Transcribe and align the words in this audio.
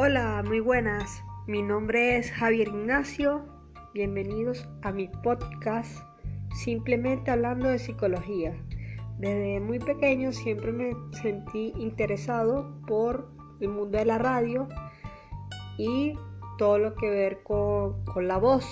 Hola, 0.00 0.44
muy 0.46 0.60
buenas. 0.60 1.24
Mi 1.48 1.60
nombre 1.60 2.18
es 2.18 2.30
Javier 2.30 2.68
Ignacio. 2.68 3.44
Bienvenidos 3.94 4.68
a 4.82 4.92
mi 4.92 5.08
podcast 5.08 5.98
Simplemente 6.54 7.32
hablando 7.32 7.68
de 7.68 7.80
psicología. 7.80 8.54
Desde 9.18 9.58
muy 9.58 9.80
pequeño 9.80 10.30
siempre 10.30 10.70
me 10.70 10.92
sentí 11.20 11.72
interesado 11.76 12.80
por 12.86 13.28
el 13.58 13.70
mundo 13.70 13.98
de 13.98 14.04
la 14.04 14.18
radio 14.18 14.68
y 15.78 16.14
todo 16.58 16.78
lo 16.78 16.94
que 16.94 17.10
ver 17.10 17.42
con, 17.42 18.04
con 18.04 18.28
la 18.28 18.38
voz. 18.38 18.64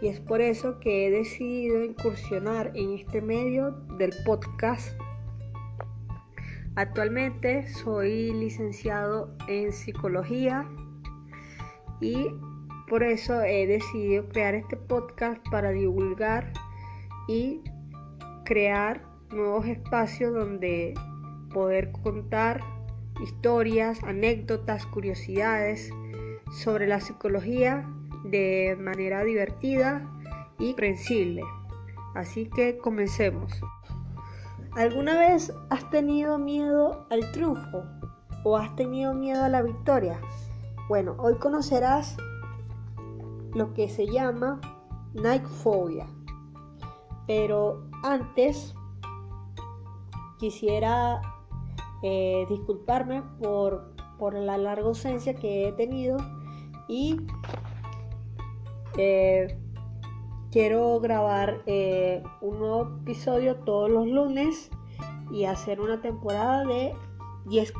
Y 0.00 0.06
es 0.06 0.20
por 0.20 0.40
eso 0.40 0.78
que 0.78 1.08
he 1.08 1.10
decidido 1.10 1.82
incursionar 1.82 2.70
en 2.76 2.92
este 2.92 3.20
medio 3.20 3.72
del 3.98 4.12
podcast 4.24 4.96
Actualmente 6.80 7.68
soy 7.68 8.32
licenciado 8.32 9.36
en 9.48 9.70
psicología 9.70 10.66
y 12.00 12.28
por 12.88 13.02
eso 13.02 13.42
he 13.42 13.66
decidido 13.66 14.26
crear 14.30 14.54
este 14.54 14.78
podcast 14.78 15.46
para 15.50 15.72
divulgar 15.72 16.54
y 17.28 17.60
crear 18.46 19.02
nuevos 19.28 19.66
espacios 19.66 20.32
donde 20.32 20.94
poder 21.52 21.92
contar 21.92 22.62
historias, 23.22 24.02
anécdotas, 24.02 24.86
curiosidades 24.86 25.92
sobre 26.50 26.86
la 26.86 27.02
psicología 27.02 27.86
de 28.24 28.74
manera 28.80 29.22
divertida 29.22 30.10
y 30.58 30.68
comprensible. 30.68 31.42
Así 32.14 32.46
que 32.48 32.78
comencemos. 32.78 33.60
¿Alguna 34.76 35.18
vez 35.18 35.52
has 35.68 35.90
tenido 35.90 36.38
miedo 36.38 37.04
al 37.10 37.32
triunfo 37.32 37.84
o 38.44 38.56
has 38.56 38.74
tenido 38.76 39.12
miedo 39.14 39.42
a 39.42 39.48
la 39.48 39.62
victoria? 39.62 40.20
Bueno, 40.88 41.16
hoy 41.18 41.34
conocerás 41.38 42.16
lo 43.52 43.74
que 43.74 43.88
se 43.88 44.06
llama 44.06 44.60
Nightphobia. 45.12 46.06
Pero 47.26 47.82
antes 48.04 48.74
quisiera 50.38 51.20
eh, 52.02 52.46
disculparme 52.48 53.22
por, 53.40 53.92
por, 54.18 54.34
la 54.34 54.56
larga 54.56 54.86
ausencia 54.86 55.34
que 55.34 55.68
he 55.68 55.72
tenido 55.72 56.16
y 56.88 57.20
eh, 58.96 59.59
quiero 60.50 60.98
grabar 61.00 61.62
eh, 61.66 62.22
un 62.40 62.58
nuevo 62.58 62.98
episodio 63.02 63.56
todos 63.56 63.90
los 63.90 64.06
lunes 64.06 64.70
y 65.30 65.44
hacer 65.44 65.80
una 65.80 66.00
temporada 66.00 66.64
de 66.64 66.92
10 67.46 67.72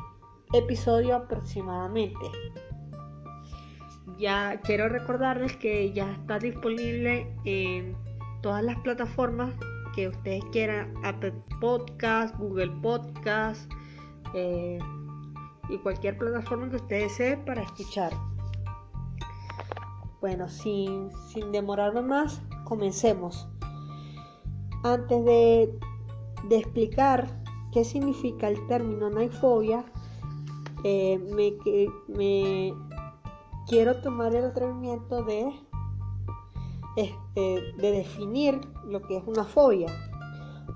episodios 0.52 1.12
aproximadamente. 1.12 2.26
Ya 4.18 4.60
quiero 4.62 4.88
recordarles 4.88 5.56
que 5.56 5.92
ya 5.92 6.12
está 6.12 6.38
disponible 6.38 7.34
en 7.44 7.96
todas 8.42 8.62
las 8.62 8.78
plataformas 8.80 9.54
que 9.94 10.08
ustedes 10.08 10.44
quieran, 10.52 10.92
Apple 11.02 11.34
Podcast, 11.60 12.36
Google 12.38 12.70
Podcast 12.82 13.70
eh, 14.34 14.78
y 15.68 15.78
cualquier 15.78 16.18
plataforma 16.18 16.68
que 16.70 16.76
ustedes 16.76 17.18
deseen 17.18 17.44
para 17.44 17.62
escuchar. 17.62 18.12
Bueno, 20.20 20.48
sin, 20.48 21.10
sin 21.28 21.50
demorarme 21.50 22.02
más, 22.02 22.42
comencemos. 22.64 23.48
Antes 24.82 25.24
de, 25.24 25.78
explicar 26.50 27.26
qué 27.72 27.84
significa 27.84 28.48
el 28.48 28.66
término 28.66 29.08
naifobia, 29.08 29.84
eh, 30.84 31.18
me, 31.18 31.54
me, 32.08 32.74
quiero 33.66 34.00
tomar 34.02 34.34
el 34.34 34.44
atrevimiento 34.44 35.22
de, 35.24 35.52
este, 36.96 37.72
de 37.78 37.90
definir 37.90 38.60
lo 38.86 39.00
que 39.00 39.16
es 39.16 39.24
una 39.26 39.44
fobia. 39.44 39.88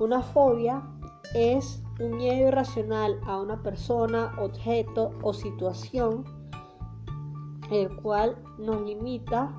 Una 0.00 0.22
fobia 0.22 0.82
es 1.34 1.82
un 2.00 2.16
miedo 2.16 2.48
irracional 2.48 3.20
a 3.26 3.40
una 3.40 3.62
persona, 3.62 4.32
objeto 4.38 5.12
o 5.22 5.34
situación 5.34 6.24
el 7.70 7.94
cual 7.96 8.36
nos 8.58 8.80
limita 8.82 9.54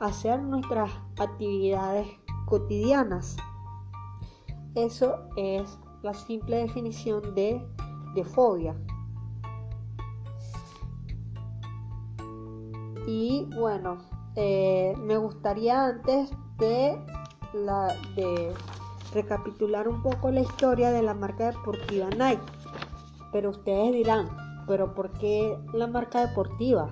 hacer 0.00 0.42
nuestras 0.42 0.90
actividades 1.18 2.06
cotidianas. 2.46 3.36
Eso 4.74 5.16
es 5.36 5.78
la 6.02 6.14
simple 6.14 6.58
definición 6.58 7.34
de, 7.34 7.64
fobia. 8.34 8.76
Y 13.06 13.48
bueno, 13.56 13.98
eh, 14.36 14.94
me 14.98 15.16
gustaría 15.16 15.86
antes 15.86 16.30
de, 16.58 16.98
la, 17.52 17.88
de 18.16 18.52
recapitular 19.12 19.88
un 19.88 20.02
poco 20.02 20.30
la 20.30 20.40
historia 20.40 20.90
de 20.90 21.02
la 21.02 21.14
marca 21.14 21.50
deportiva 21.50 22.08
Nike. 22.10 22.42
Pero 23.32 23.50
ustedes 23.50 23.92
dirán, 23.92 24.28
¿pero 24.66 24.94
por 24.94 25.10
qué 25.12 25.58
la 25.72 25.86
marca 25.86 26.26
deportiva? 26.26 26.90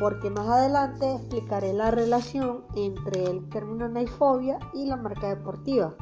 Porque 0.00 0.30
más 0.30 0.48
adelante 0.48 1.14
explicaré 1.14 1.74
la 1.74 1.90
relación 1.90 2.64
entre 2.74 3.22
el 3.24 3.46
término 3.50 3.86
naifobia 3.86 4.58
y 4.72 4.86
la 4.86 4.96
marca 4.96 5.28
deportiva, 5.28 5.94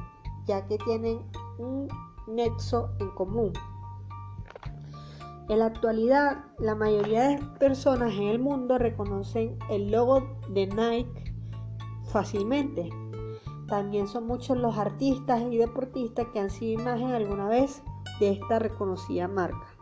ya 0.46 0.64
que 0.66 0.78
tienen 0.78 1.18
un 1.58 1.88
nexo 2.28 2.90
en 3.00 3.10
común. 3.10 3.52
En 5.48 5.58
la 5.58 5.66
actualidad, 5.66 6.44
la 6.58 6.76
mayoría 6.76 7.28
de 7.28 7.38
personas 7.58 8.12
en 8.14 8.28
el 8.28 8.38
mundo 8.38 8.78
reconocen 8.78 9.58
el 9.68 9.90
logo 9.90 10.38
de 10.50 10.68
Nike 10.68 11.34
fácilmente. 12.04 12.88
También 13.66 14.06
son 14.06 14.28
muchos 14.28 14.56
los 14.58 14.78
artistas 14.78 15.42
y 15.42 15.56
deportistas 15.56 16.26
que 16.32 16.38
han 16.38 16.50
sido 16.50 16.80
imagen 16.80 17.08
alguna 17.08 17.48
vez 17.48 17.82
de 18.20 18.30
esta 18.30 18.60
reconocida 18.60 19.26
marca. 19.26 19.77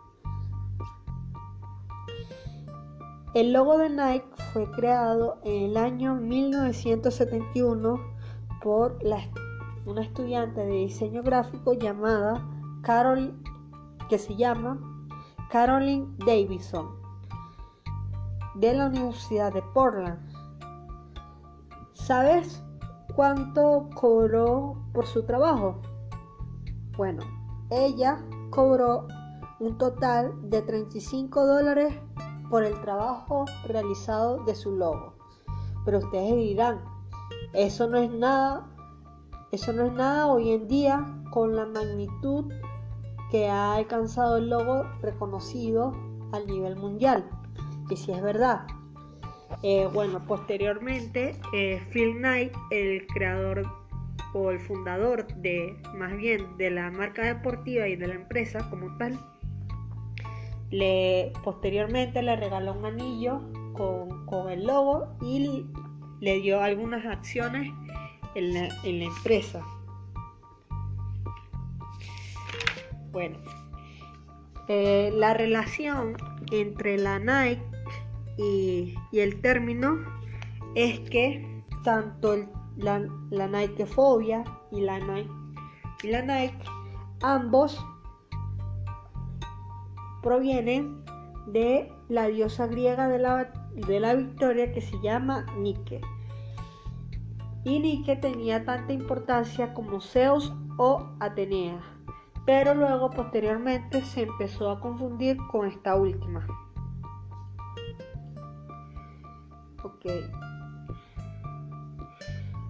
El 3.37 3.53
logo 3.53 3.77
de 3.77 3.91
Nike 3.91 4.31
fue 4.55 4.71
creado 4.71 5.41
en 5.45 5.65
el 5.65 5.77
año 5.77 6.15
1971 6.15 8.01
por 8.63 8.99
una 9.85 10.01
estudiante 10.01 10.65
de 10.65 10.73
diseño 10.73 11.23
gráfico 11.23 11.75
llamada 11.75 12.43
Carol, 12.81 13.35
que 14.09 14.17
se 14.17 14.37
llama 14.37 14.81
Caroline 15.51 16.17
Davidson 16.25 16.99
de 18.55 18.73
la 18.73 18.87
Universidad 18.87 19.53
de 19.53 19.61
Portland. 19.75 20.19
¿Sabes 21.93 22.65
cuánto 23.15 23.91
cobró 23.97 24.83
por 24.95 25.05
su 25.05 25.27
trabajo? 25.27 25.83
Bueno, 26.97 27.23
ella 27.69 28.17
cobró 28.49 29.07
un 29.61 29.77
total 29.77 30.33
de 30.49 30.63
35 30.63 31.47
dólares 31.47 31.95
por 32.51 32.65
el 32.65 32.81
trabajo 32.81 33.45
realizado 33.67 34.45
de 34.45 34.55
su 34.55 34.73
logo. 34.73 35.15
Pero 35.85 35.99
ustedes 35.99 36.35
dirán, 36.37 36.81
eso 37.53 37.87
no 37.89 37.99
es 37.99 38.11
nada, 38.11 38.67
eso 39.53 39.73
no 39.73 39.87
es 39.87 39.93
nada 39.93 40.27
hoy 40.27 40.53
en 40.53 40.69
día 40.69 41.07
con 41.31 41.55
la 41.57 41.67
magnitud 41.67 42.53
que 43.31 43.49
ha 43.49 43.75
alcanzado 43.75 44.37
el 44.39 44.51
logo 44.51 44.85
reconocido 45.03 45.93
al 46.33 46.47
nivel 46.47 46.77
mundial. 46.77 47.29
Y 47.89 47.97
si 47.97 48.13
es 48.13 48.23
verdad. 48.23 48.67
Eh, 49.63 49.89
bueno, 49.93 50.25
posteriormente 50.27 51.39
eh, 51.53 51.81
Phil 51.93 52.17
Knight, 52.19 52.53
el 52.71 53.07
creador 53.07 53.63
o 54.35 54.51
el 54.51 54.61
fundador 54.61 55.27
de, 55.37 55.77
más 55.95 56.17
bien, 56.17 56.57
de 56.59 56.71
la 56.71 56.91
marca 56.91 57.23
deportiva 57.23 57.87
y 57.89 57.97
de 57.97 58.09
la 58.09 58.15
empresa 58.15 58.69
como 58.71 58.97
tal, 58.99 59.19
le, 60.71 61.33
posteriormente 61.45 62.23
le 62.23 62.37
regaló 62.37 62.73
un 62.75 62.85
anillo 62.87 63.41
con, 63.75 64.51
el 64.51 64.67
logo 64.67 65.17
y 65.23 65.67
le 66.21 66.41
dio 66.41 66.61
algunas 66.63 67.05
acciones 67.05 67.73
en 68.35 68.55
la, 68.55 68.69
empresa. 68.85 69.65
Bueno, 73.13 73.39
eh, 74.69 75.11
la 75.15 75.35
relación 75.35 76.17
entre 76.51 76.99
la 76.99 77.19
Nike 77.19 77.63
y, 78.39 78.95
el 79.13 79.41
término 79.41 79.99
es 80.75 81.01
que 81.01 81.63
tanto 81.83 82.37
la, 82.77 83.07
la 83.31 83.47
Nike 83.47 83.87
fobia 83.87 84.45
y 84.71 84.81
la 84.81 84.99
Nike, 84.99 85.31
y 86.03 86.09
la 86.09 86.23
Nike 86.23 86.59
ambos 87.23 87.83
provienen 90.27 91.05
de 91.47 91.89
la 92.09 92.27
diosa 92.27 92.67
griega 92.67 93.07
de 93.07 93.21
la, 93.21 93.53
de 93.77 94.01
la 94.01 94.17
victoria 94.17 94.73
que 94.73 94.81
se 94.81 95.01
llama 95.01 95.47
Nike. 95.57 96.01
Y 97.63 97.79
Nike 97.79 98.17
tenía 98.17 98.65
tanta 98.65 98.93
importancia 98.93 99.73
como 99.73 100.01
Zeus 100.01 100.53
o 100.79 101.07
Atenea, 101.21 101.81
pero 102.45 102.75
luego 102.75 103.11
posteriormente 103.11 104.03
se 104.03 104.23
empezó 104.23 104.69
a 104.69 104.81
confundir 104.81 105.37
con 105.53 105.69
esta 105.69 105.95
última. 105.95 106.45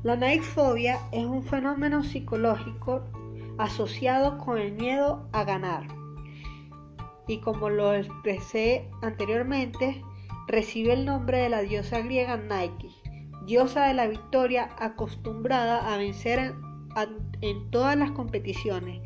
La 0.03 0.17
naifobia 0.17 0.99
es 1.11 1.25
un 1.25 1.43
fenómeno 1.43 2.05
psicológico 2.05 3.03
asociado 3.57 4.37
con 4.37 4.59
el 4.59 4.73
miedo 4.73 5.27
a 5.33 5.45
ganar. 5.45 5.96
Y 7.27 7.39
como 7.41 7.71
lo 7.71 7.93
expresé 7.93 8.89
anteriormente, 9.03 10.03
recibe 10.47 10.93
el 10.93 11.05
nombre 11.05 11.39
de 11.39 11.49
la 11.49 11.63
diosa 11.63 12.01
griega 12.01 12.37
Nike, 12.37 12.89
diosa 13.45 13.87
de 13.87 13.95
la 13.95 14.07
victoria 14.07 14.71
acostumbrada 14.79 15.93
a 15.93 15.97
vencer 15.97 16.55
en, 17.41 17.71
todas 17.71 17.97
las 17.97 18.13
competiciones. 18.13 19.03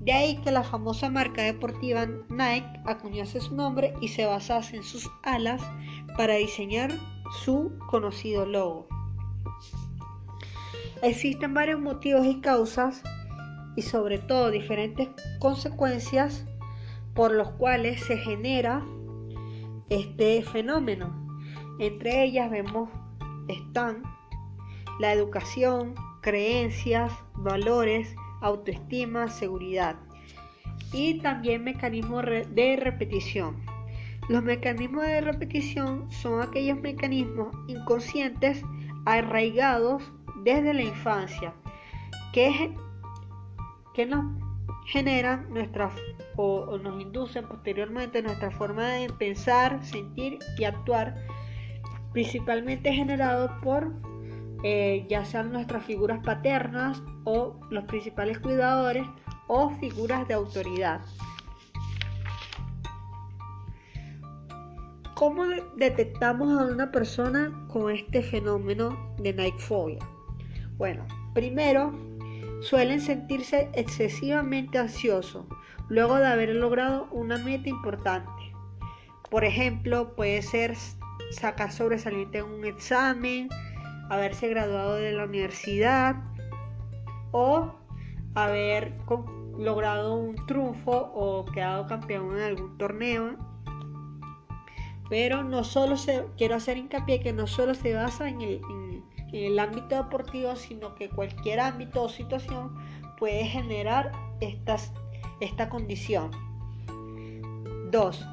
De 0.00 0.12
ahí 0.12 0.36
que 0.38 0.50
la 0.50 0.62
famosa 0.62 1.10
marca 1.10 1.42
deportiva 1.42 2.06
Nike 2.28 2.80
acuñase 2.86 3.40
su 3.40 3.54
nombre 3.54 3.94
y 4.00 4.08
se 4.08 4.24
basase 4.24 4.76
en 4.76 4.82
sus 4.82 5.10
alas 5.22 5.62
para 6.16 6.34
diseñar 6.34 6.90
su 7.44 7.78
conocido 7.88 8.46
logo. 8.46 8.88
Existen 11.02 11.54
varios 11.54 11.80
motivos 11.80 12.26
y 12.26 12.40
causas 12.40 13.02
y 13.76 13.82
sobre 13.82 14.18
todo 14.18 14.50
diferentes 14.50 15.08
consecuencias 15.38 16.46
por 17.14 17.32
los 17.32 17.50
cuales 17.52 18.02
se 18.04 18.16
genera 18.16 18.84
este 19.88 20.42
fenómeno. 20.42 21.28
Entre 21.78 22.24
ellas 22.24 22.50
vemos 22.50 22.88
están 23.48 24.02
la 25.00 25.12
educación, 25.12 25.94
creencias, 26.20 27.12
valores, 27.34 28.14
autoestima, 28.40 29.28
seguridad 29.28 29.96
y 30.92 31.20
también 31.20 31.64
mecanismos 31.64 32.24
de 32.24 32.76
repetición. 32.80 33.56
Los 34.28 34.42
mecanismos 34.42 35.04
de 35.06 35.20
repetición 35.20 36.10
son 36.10 36.40
aquellos 36.40 36.80
mecanismos 36.80 37.48
inconscientes 37.66 38.62
arraigados 39.04 40.02
desde 40.44 40.74
la 40.74 40.82
infancia 40.82 41.54
que, 42.32 42.74
que 43.94 44.06
nos 44.06 44.24
generan 44.86 45.48
nuestra 45.50 45.90
o, 46.36 46.78
nos 46.78 47.00
inducen 47.00 47.46
posteriormente 47.46 48.22
nuestra 48.22 48.50
forma 48.50 48.88
de 48.88 49.08
pensar, 49.10 49.84
sentir 49.84 50.38
y 50.58 50.64
actuar, 50.64 51.16
principalmente 52.12 52.92
generado 52.92 53.50
por 53.62 53.92
eh, 54.62 55.06
ya 55.08 55.24
sean 55.24 55.52
nuestras 55.52 55.84
figuras 55.84 56.22
paternas 56.22 57.02
o 57.24 57.58
los 57.70 57.84
principales 57.84 58.38
cuidadores 58.38 59.06
o 59.48 59.70
figuras 59.70 60.28
de 60.28 60.34
autoridad. 60.34 61.00
¿Cómo 65.14 65.44
detectamos 65.76 66.58
a 66.58 66.64
una 66.64 66.90
persona 66.90 67.66
con 67.68 67.90
este 67.90 68.22
fenómeno 68.22 69.14
de 69.18 69.34
nightfobia? 69.34 69.98
Bueno, 70.78 71.04
primero 71.34 71.92
suelen 72.60 73.00
sentirse 73.00 73.70
excesivamente 73.74 74.78
ansiosos 74.78 75.46
luego 75.88 76.16
de 76.16 76.26
haber 76.26 76.54
logrado 76.54 77.08
una 77.10 77.38
meta 77.38 77.68
importante. 77.68 78.30
Por 79.30 79.44
ejemplo, 79.44 80.14
puede 80.14 80.42
ser 80.42 80.76
sacar 81.30 81.72
sobresaliente 81.72 82.38
en 82.38 82.46
un 82.46 82.64
examen, 82.64 83.48
haberse 84.08 84.48
graduado 84.48 84.94
de 84.94 85.12
la 85.12 85.24
universidad 85.24 86.16
o 87.32 87.74
haber 88.34 88.94
logrado 89.58 90.14
un 90.14 90.36
triunfo 90.46 90.92
o 91.14 91.44
quedado 91.46 91.86
campeón 91.86 92.36
en 92.36 92.42
algún 92.42 92.78
torneo 92.78 93.50
pero 95.10 95.42
no 95.42 95.64
solo 95.64 95.96
se, 95.96 96.24
quiero 96.38 96.54
hacer 96.54 96.78
hincapié 96.78 97.20
que 97.20 97.32
no 97.32 97.48
solo 97.48 97.74
se 97.74 97.92
basa 97.94 98.28
en 98.28 98.40
el, 98.40 98.60
ámbito 99.58 99.96
deportivo, 99.96 100.56
sino 100.56 100.94
que 100.94 101.08
cualquier 101.08 101.60
ámbito 101.60 102.02
o 102.02 102.08
situación 102.08 102.74
puede 103.18 103.44
generar 103.44 104.12
esta 105.40 105.68
condición. 105.68 106.30
2. 107.90 108.26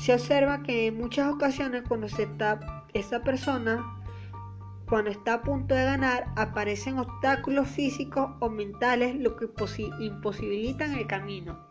Se 0.00 0.12
observa 0.12 0.62
que 0.62 0.88
en 0.88 0.98
muchas 0.98 1.32
ocasiones 1.32 1.84
cuando 1.86 2.08
se 2.08 2.24
está 2.24 2.84
esa 2.92 3.22
persona, 3.22 3.84
cuando 4.88 5.10
está 5.10 5.34
a 5.34 5.42
punto 5.42 5.74
de 5.74 5.84
ganar, 5.84 6.26
aparecen 6.36 6.98
obstáculos 6.98 7.68
físicos 7.68 8.30
o 8.40 8.50
mentales 8.50 9.16
lo 9.16 9.36
que 9.36 9.48
imposibilitan 10.00 10.94
el 10.94 11.06
camino. 11.06 11.66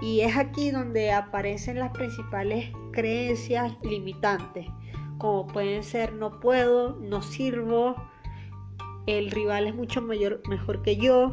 Y 0.00 0.20
es 0.20 0.36
aquí 0.36 0.70
donde 0.70 1.12
aparecen 1.12 1.78
las 1.78 1.90
principales 1.90 2.70
creencias 2.92 3.72
limitantes, 3.82 4.66
como 5.18 5.46
pueden 5.46 5.82
ser 5.82 6.12
no 6.12 6.40
puedo, 6.40 6.96
no 6.96 7.22
sirvo, 7.22 7.96
el 9.06 9.30
rival 9.30 9.66
es 9.66 9.74
mucho 9.74 10.02
mayor, 10.02 10.42
mejor 10.48 10.82
que 10.82 10.96
yo, 10.96 11.32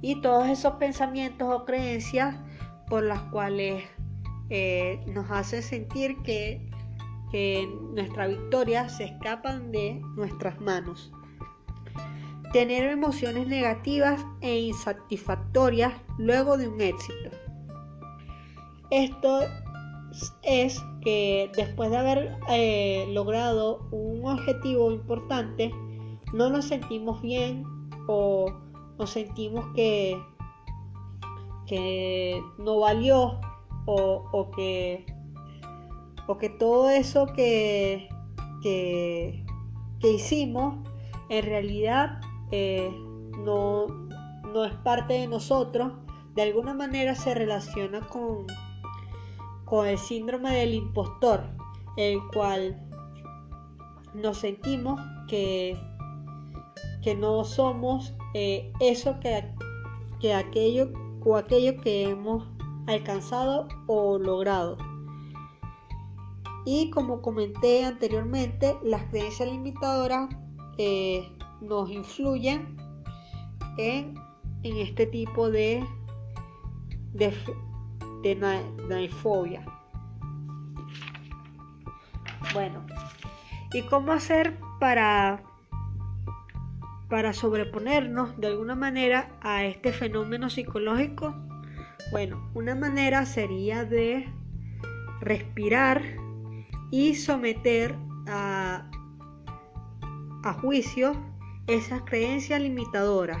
y 0.00 0.20
todos 0.20 0.48
esos 0.48 0.74
pensamientos 0.74 1.48
o 1.50 1.64
creencias 1.64 2.36
por 2.88 3.02
las 3.02 3.20
cuales 3.30 3.84
eh, 4.50 5.00
nos 5.06 5.30
hacen 5.30 5.62
sentir 5.62 6.22
que, 6.22 6.70
que 7.30 7.68
nuestra 7.92 8.26
victoria 8.26 8.88
se 8.88 9.04
escapan 9.04 9.72
de 9.72 10.00
nuestras 10.16 10.60
manos 10.60 11.12
tener 12.54 12.84
emociones 12.84 13.48
negativas 13.48 14.24
e 14.40 14.60
insatisfactorias 14.60 15.92
luego 16.18 16.56
de 16.56 16.68
un 16.68 16.80
éxito. 16.80 17.30
Esto 18.92 19.40
es 20.42 20.82
que 21.02 21.50
después 21.56 21.90
de 21.90 21.96
haber 21.96 22.36
eh, 22.50 23.06
logrado 23.10 23.86
un 23.90 24.24
objetivo 24.26 24.90
importante, 24.92 25.72
no 26.32 26.50
nos 26.50 26.66
sentimos 26.66 27.20
bien 27.22 27.64
o 28.06 28.46
nos 28.98 29.10
sentimos 29.10 29.66
que, 29.74 30.20
que 31.66 32.42
no 32.58 32.80
valió 32.80 33.40
o, 33.86 34.50
que, 34.56 35.04
o 36.26 36.38
que 36.38 36.48
todo 36.48 36.88
eso 36.88 37.26
que, 37.26 38.08
que, 38.62 39.44
que 40.00 40.12
hicimos 40.12 40.76
en 41.28 41.44
realidad 41.44 42.20
eh, 42.50 42.90
no, 43.44 43.86
no 44.52 44.64
es 44.64 44.74
parte 44.76 45.14
de 45.14 45.26
nosotros, 45.26 45.92
de 46.34 46.42
alguna 46.42 46.74
manera 46.74 47.14
se 47.14 47.34
relaciona 47.34 48.00
con, 48.00 48.46
con 49.64 49.86
el 49.86 49.98
síndrome 49.98 50.54
del 50.54 50.74
impostor, 50.74 51.42
el 51.96 52.20
cual 52.32 52.80
nos 54.14 54.38
sentimos 54.38 55.00
que, 55.28 55.76
que 57.02 57.14
no 57.14 57.44
somos 57.44 58.14
eh, 58.34 58.72
eso 58.80 59.18
que, 59.20 59.44
que 60.20 60.34
aquello 60.34 60.92
o 61.24 61.36
aquello 61.36 61.80
que 61.80 62.08
hemos 62.08 62.46
alcanzado 62.86 63.68
o 63.86 64.18
logrado. 64.18 64.76
Y 66.66 66.90
como 66.90 67.20
comenté 67.20 67.84
anteriormente, 67.84 68.76
las 68.82 69.04
creencias 69.04 69.50
limitadoras 69.50 70.28
eh, 70.78 71.28
nos 71.60 71.90
influyen 71.90 72.76
en, 73.76 74.14
este 74.62 75.06
tipo 75.06 75.50
de, 75.50 75.84
de, 77.12 77.34
naifobia. 78.88 79.64
Bueno, 82.54 82.86
¿y 83.72 83.82
cómo 83.82 84.12
hacer 84.12 84.56
para, 84.80 85.42
para 87.10 87.32
sobreponernos 87.32 88.38
de 88.40 88.46
alguna 88.46 88.74
manera 88.74 89.28
a 89.42 89.64
este 89.64 89.92
fenómeno 89.92 90.48
psicológico? 90.48 91.34
Bueno, 92.12 92.50
una 92.54 92.74
manera 92.74 93.26
sería 93.26 93.84
de 93.84 94.28
respirar 95.20 96.02
y 96.90 97.14
someter 97.14 97.94
a, 98.28 98.88
a 100.44 100.52
juicio 100.54 101.12
esas 101.66 102.02
creencias 102.02 102.60
limitadoras. 102.60 103.40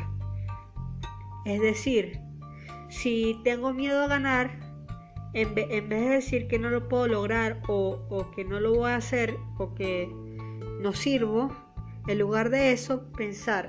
Es 1.44 1.60
decir, 1.60 2.20
si 2.88 3.38
tengo 3.44 3.72
miedo 3.72 4.02
a 4.02 4.06
ganar, 4.08 4.63
en, 5.34 5.54
vez 5.54 5.68
de 5.88 6.08
decir 6.08 6.48
que 6.48 6.58
no 6.58 6.70
lo 6.70 6.88
puedo 6.88 7.08
lograr 7.08 7.60
o, 7.68 8.30
que 8.34 8.44
no 8.44 8.60
lo 8.60 8.74
voy 8.74 8.90
a 8.90 8.96
hacer 8.96 9.36
o 9.58 9.74
que 9.74 10.08
no 10.80 10.92
sirvo, 10.92 11.54
en 12.06 12.18
lugar 12.18 12.50
de 12.50 12.72
eso, 12.72 13.10
pensar 13.16 13.68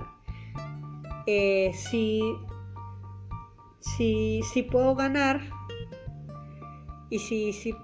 eh, 1.28 1.72
si, 1.74 2.22
si, 3.80 4.42
si 4.54 4.64
puedo 4.64 4.96
ganar 4.96 5.42
y 7.10 7.20
si, 7.20 7.54
si, 7.54 7.76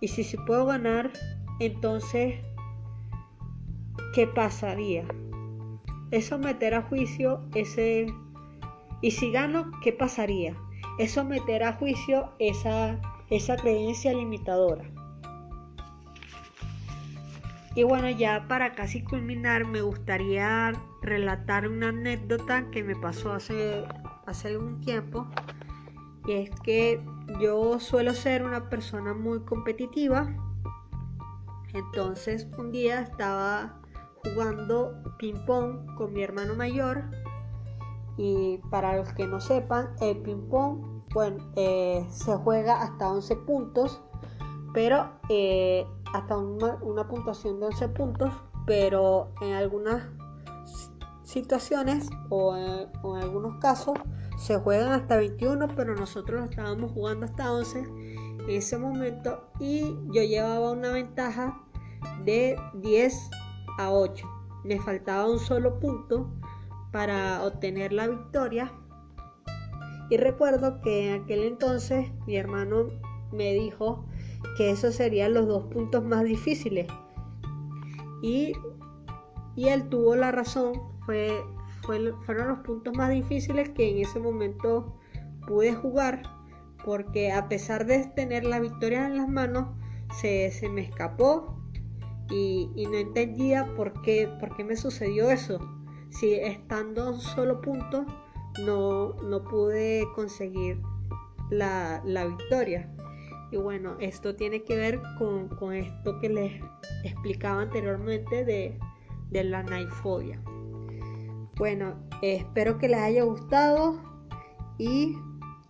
y 0.00 0.08
si, 0.08 0.24
si 0.24 0.36
puedo 0.36 0.66
ganar, 0.66 1.12
entonces, 1.60 2.40
¿qué 4.14 4.26
pasaría? 4.26 5.06
es 6.10 6.26
someter 6.26 6.74
a 6.74 6.82
juicio 6.82 7.40
ese, 7.54 8.06
Y 9.02 9.10
si 9.10 9.30
gano, 9.30 9.70
¿qué 9.82 9.92
pasaría? 9.92 10.56
Eso 10.98 11.24
meterá 11.24 11.70
a 11.70 11.72
juicio 11.74 12.32
esa, 12.38 12.98
esa 13.30 13.56
creencia 13.56 14.12
limitadora. 14.12 14.84
Y 17.74 17.82
bueno, 17.82 18.08
ya 18.08 18.48
para 18.48 18.74
casi 18.74 19.02
culminar, 19.02 19.66
me 19.66 19.82
gustaría 19.82 20.72
relatar 21.02 21.68
una 21.68 21.88
anécdota 21.88 22.70
que 22.70 22.82
me 22.82 22.96
pasó 22.96 23.32
hace, 23.32 23.84
hace 24.24 24.48
algún 24.48 24.80
tiempo. 24.80 25.26
Y 26.26 26.32
es 26.32 26.50
que 26.60 27.04
yo 27.38 27.78
suelo 27.78 28.14
ser 28.14 28.44
una 28.44 28.70
persona 28.70 29.12
muy 29.12 29.40
competitiva. 29.40 30.34
Entonces 31.74 32.48
un 32.56 32.72
día 32.72 33.02
estaba 33.02 33.82
jugando 34.24 34.94
ping 35.18 35.44
pong 35.44 35.94
con 35.96 36.14
mi 36.14 36.22
hermano 36.22 36.54
mayor. 36.54 37.04
Y 38.16 38.58
para 38.70 38.96
los 38.96 39.12
que 39.12 39.26
no 39.26 39.40
sepan, 39.40 39.90
el 40.00 40.18
ping 40.18 40.48
pong 40.48 40.96
bueno, 41.16 41.50
eh, 41.56 42.06
se 42.10 42.36
juega 42.36 42.82
hasta 42.82 43.10
11 43.10 43.36
puntos. 43.36 44.02
Pero 44.74 45.12
eh, 45.30 45.86
hasta 46.12 46.36
una, 46.36 47.08
puntuación 47.08 47.58
de 47.60 47.66
11 47.66 47.88
puntos, 47.88 48.34
pero 48.66 49.32
en 49.40 49.54
algunas 49.54 50.02
situaciones 51.22 52.10
o 52.28 52.54
en, 52.54 52.90
algunos 53.22 53.58
casos 53.60 53.94
se 54.36 54.58
juegan 54.58 54.92
hasta 54.92 55.16
21, 55.16 55.68
pero 55.74 55.94
nosotros 55.94 56.50
estábamos 56.50 56.92
jugando 56.92 57.24
hasta 57.24 57.50
11 57.50 57.78
en 57.78 58.50
ese 58.50 58.76
momento 58.76 59.48
y 59.58 59.96
yo 60.12 60.22
llevaba 60.22 60.72
una 60.72 60.90
ventaja 60.90 61.58
de 62.24 62.58
10 62.74 63.30
a 63.78 63.90
8. 63.90 64.28
Me 64.64 64.78
faltaba 64.80 65.30
un 65.30 65.38
solo 65.38 65.80
punto 65.80 66.30
para 66.96 67.44
obtener 67.44 67.92
la 67.92 68.08
victoria. 68.08 68.72
Y 70.08 70.16
recuerdo 70.16 70.80
que 70.80 71.10
en 71.10 71.22
aquel 71.22 71.42
entonces 71.42 72.10
mi 72.26 72.36
hermano 72.36 72.86
me 73.32 73.52
dijo 73.52 74.06
que 74.56 74.70
esos 74.70 74.94
serían 74.94 75.34
los 75.34 75.46
dos 75.46 75.64
puntos 75.64 76.02
más 76.02 76.24
difíciles. 76.24 76.86
Y, 78.22 78.54
y 79.56 79.68
él 79.68 79.90
tuvo 79.90 80.16
la 80.16 80.32
razón, 80.32 80.72
fue, 81.04 81.44
fueron 81.82 82.48
los 82.48 82.60
puntos 82.60 82.96
más 82.96 83.10
difíciles 83.10 83.68
que 83.68 83.90
en 83.90 83.98
ese 83.98 84.18
momento 84.18 84.96
pude 85.46 85.74
jugar, 85.74 86.22
porque 86.82 87.30
a 87.30 87.46
pesar 87.46 87.84
de 87.84 88.06
tener 88.16 88.46
la 88.46 88.58
victoria 88.58 89.04
en 89.04 89.18
las 89.18 89.28
manos, 89.28 89.68
se, 90.18 90.50
me 90.70 90.80
escapó 90.80 91.60
y, 92.30 92.86
no 92.90 92.96
entendía 92.96 93.66
por 93.76 94.00
qué, 94.00 94.30
por 94.40 94.56
qué 94.56 94.64
me 94.64 94.76
sucedió 94.76 95.30
eso. 95.30 95.75
Si 96.18 96.34
estando 96.34 97.12
un 97.12 97.20
solo 97.20 97.60
punto 97.60 98.06
no, 98.64 99.14
no 99.22 99.44
pude 99.44 100.04
conseguir 100.14 100.80
la, 101.50 102.02
la 102.04 102.24
victoria. 102.24 102.90
Y 103.50 103.56
bueno, 103.58 103.96
esto 104.00 104.34
tiene 104.34 104.64
que 104.64 104.76
ver 104.76 105.00
con, 105.18 105.72
esto 105.72 106.18
que 106.20 106.28
les 106.28 106.60
explicaba 107.04 107.62
anteriormente 107.62 108.44
de, 108.44 108.78
la 109.30 109.62
naifobia. 109.62 110.40
Bueno, 111.56 111.96
espero 112.22 112.78
que 112.78 112.88
les 112.88 113.00
haya 113.00 113.22
gustado 113.22 114.00
y 114.78 115.16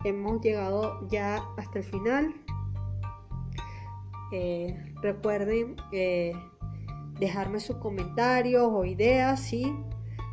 hemos 0.03 0.41
llegado 0.41 1.07
ya 1.09 1.43
hasta 1.57 1.79
el 1.79 1.85
final. 1.85 2.33
Eh, 4.31 4.93
recuerden 5.01 5.75
eh, 5.91 6.33
dejarme 7.19 7.59
sus 7.59 7.77
comentarios 7.77 8.67
o 8.69 8.83
ideas 8.83 9.39
¿sí? 9.39 9.73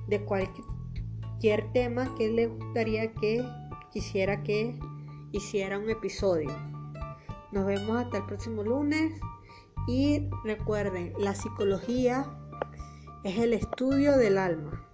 De 0.06 0.24
cualquier 0.24 1.72
tema 1.72 2.14
que 2.16 2.30
les 2.30 2.50
gustaría 2.50 3.12
que 3.14 3.44
quisiera 3.92 4.42
que 4.42 4.78
hiciera 5.32 5.78
un 5.78 5.90
episodio. 5.90 6.50
Nos 7.52 7.66
vemos 7.66 7.96
hasta 7.96 8.18
el 8.18 8.26
próximo 8.26 8.62
lunes 8.62 9.20
y 9.86 10.28
recuerden, 10.44 11.12
la 11.18 11.34
psicología 11.34 12.26
es 13.22 13.38
el 13.38 13.52
estudio 13.52 14.16
del 14.16 14.38
alma. 14.38 14.84